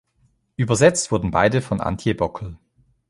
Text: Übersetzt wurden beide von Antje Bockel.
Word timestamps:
Übersetzt 0.55 1.11
wurden 1.11 1.29
beide 1.29 1.61
von 1.61 1.79
Antje 1.79 2.15
Bockel. 2.15 2.57